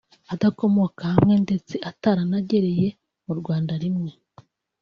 adakomoka 0.33 1.03
hamwe 1.15 1.35
ndetse 1.45 1.75
ataranagereye 1.89 2.87
mu 3.25 3.33
Rwanda 3.39 3.73
rimwe 3.83 4.11